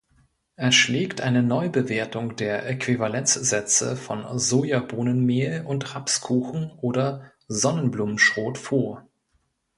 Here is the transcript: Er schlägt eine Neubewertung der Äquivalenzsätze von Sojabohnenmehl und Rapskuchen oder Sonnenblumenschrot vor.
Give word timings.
Er 0.55 0.71
schlägt 0.71 1.21
eine 1.21 1.43
Neubewertung 1.43 2.35
der 2.35 2.67
Äquivalenzsätze 2.67 3.95
von 3.95 4.25
Sojabohnenmehl 4.39 5.63
und 5.63 5.93
Rapskuchen 5.93 6.71
oder 6.77 7.31
Sonnenblumenschrot 7.47 8.57
vor. 8.57 9.07